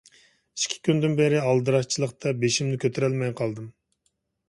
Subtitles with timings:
[0.61, 3.73] ئىككى كۈندىن بېرى ئالدىراشچىلىقتا بېشىمنى كۆتۈرەلمەي قالدىم.